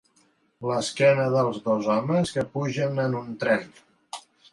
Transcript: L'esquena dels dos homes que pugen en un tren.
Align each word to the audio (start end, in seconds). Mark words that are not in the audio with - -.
L'esquena 0.69 1.27
dels 1.35 1.59
dos 1.67 1.89
homes 1.95 2.31
que 2.37 2.45
pugen 2.55 3.03
en 3.05 3.19
un 3.21 3.29
tren. 3.45 3.69